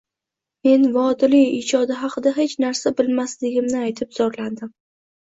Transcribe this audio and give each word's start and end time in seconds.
Men 0.67 0.85
Vodiliy 0.93 1.43
ijodi 1.57 1.97
xaqida 1.99 2.33
hech 2.37 2.55
narsa 2.65 2.93
bilmasligimni 3.01 3.77
aytib, 3.81 4.11
zorlandim. 4.21 4.73